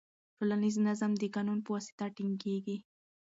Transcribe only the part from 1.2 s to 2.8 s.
قانون په واسطه ټینګیږي.